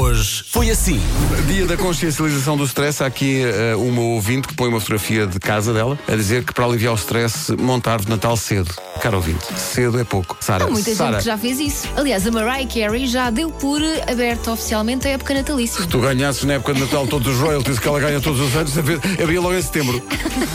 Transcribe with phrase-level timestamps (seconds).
[0.00, 0.98] Hoje foi assim.
[1.46, 3.02] Dia da consciencialização do stress.
[3.02, 6.54] Há aqui eh, uma ouvinte que põe uma fotografia de casa dela a dizer que
[6.54, 8.74] para aliviar o stress monta a árvore de Natal cedo.
[9.02, 10.38] Cara ouvinte, cedo é pouco.
[10.40, 11.88] Sara, Há muita Sara, gente que já fez isso.
[11.94, 15.86] Aliás, a Mariah Carey já deu por aberta oficialmente a época natalícia.
[15.86, 18.72] tu ganhasses na época de Natal todos os royalties que ela ganha todos os anos,
[18.78, 20.02] abria logo em setembro.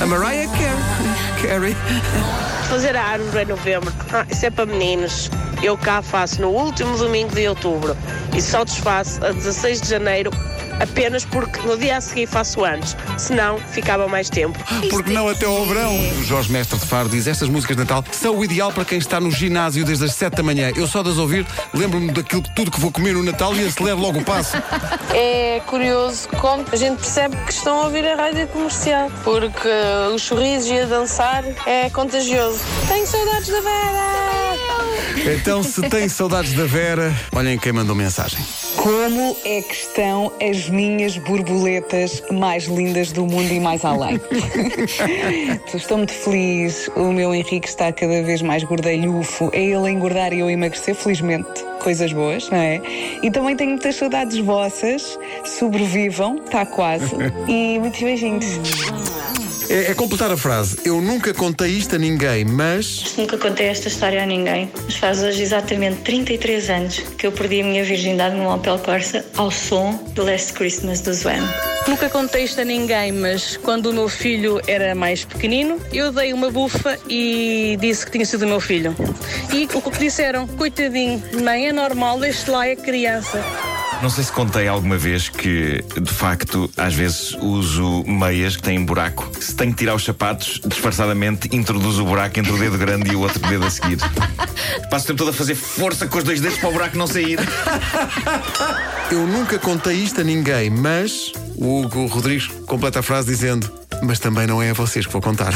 [0.01, 1.47] A Mariah Carey.
[1.47, 1.77] Carey.
[2.69, 5.29] Fazer a árvore em novembro, ah, isso é para meninos.
[5.61, 7.97] Eu cá faço no último domingo de outubro
[8.35, 10.31] e só desfaço a 16 de janeiro
[10.79, 12.95] apenas porque no dia a seguir faço antes.
[13.17, 14.57] Senão ficava mais tempo.
[14.89, 15.95] Porque não até ao verão?
[16.19, 18.97] O Jorge Mestre de Faro diz: Estas músicas de Natal são o ideal para quem
[18.97, 20.71] está no ginásio desde as 7 da manhã.
[20.75, 24.19] Eu só das ouvir lembro-me daquilo tudo que vou comer no Natal e acelero logo
[24.19, 24.57] o passo.
[25.13, 29.69] É curioso como a gente percebe que estão a ouvir a rádio comercial, porque
[30.13, 32.59] os sorrisos e a dançar é contagioso.
[32.87, 34.27] Tenho saudades da Vera!
[35.25, 38.39] Então, se tem saudades da Vera, olhem quem mandou mensagem.
[38.75, 44.19] Como é que estão as minhas borboletas mais lindas do mundo e mais além?
[45.73, 46.89] Estou muito feliz.
[46.95, 49.49] O meu Henrique está cada vez mais gordalhufo.
[49.53, 51.63] É ele a engordar e eu a emagrecer, felizmente.
[51.81, 52.81] Coisas boas, não é?
[53.21, 55.17] E também tenho muitas saudades vossas.
[55.45, 57.15] Sobrevivam, está quase.
[57.47, 58.45] E muitos beijinhos.
[59.69, 60.77] É, é completar a frase.
[60.85, 63.15] Eu nunca contei isto a ninguém, mas.
[63.17, 67.61] Nunca contei esta história a ninguém, mas faz hoje exatamente 33 anos que eu perdi
[67.61, 71.47] a minha virgindade num Opel Corsa ao som do Last Christmas do Zwan.
[71.87, 76.33] Nunca contei isto a ninguém, mas quando o meu filho era mais pequenino, eu dei
[76.33, 78.95] uma bufa e disse que tinha sido o meu filho.
[79.53, 80.47] E o que disseram?
[80.47, 83.43] Coitadinho, mãe, é normal, deixe lá a criança.
[84.01, 88.83] Não sei se contei alguma vez que, de facto, às vezes uso meias que têm
[88.85, 89.29] buraco.
[89.39, 93.15] Se tenho que tirar os sapatos, disfarçadamente introduzo o buraco entre o dedo grande e
[93.15, 93.97] o outro dedo a seguir.
[94.89, 97.07] Passo o tempo todo a fazer força com os dois dedos para o buraco não
[97.07, 97.39] sair.
[99.11, 101.31] Eu nunca contei isto a ninguém, mas.
[101.55, 103.71] O Hugo Rodrigues completa a frase dizendo:
[104.03, 105.53] Mas também não é a vocês que vou contar.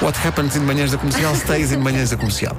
[0.00, 2.56] What happens in manhãs da comercial stays in manhãs da comercial.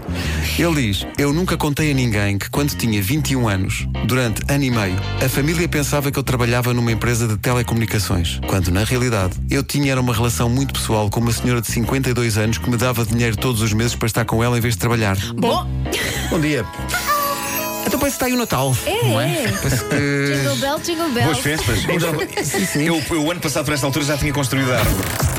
[0.58, 4.70] Ele diz: Eu nunca contei a ninguém que quando tinha 21 anos, durante ano e
[4.70, 9.64] meio, a família pensava que eu trabalhava numa empresa de telecomunicações, quando na realidade eu
[9.64, 13.06] tinha era uma relação muito pessoal com uma senhora de 52 anos que me dava
[13.06, 15.16] dinheiro todos os meses para estar com ela em vez de trabalhar.
[15.36, 15.66] Bom,
[16.30, 16.66] Bom dia.
[17.88, 18.76] Então parece que está aí o Natal.
[18.86, 19.46] é, não é?
[19.46, 19.52] é.
[19.52, 20.36] Parece que.
[20.36, 21.24] Jingle bell, jingle bell.
[21.24, 21.80] Boas festas.
[22.44, 22.84] Sim, sim.
[22.84, 25.39] Eu, eu, o ano passado, por esta altura, já tinha construído a árvore.